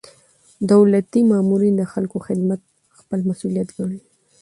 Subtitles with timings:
[0.71, 2.61] دولتي مامورین د خلکو خدمت
[2.99, 3.99] خپل مسؤلیت ګڼي.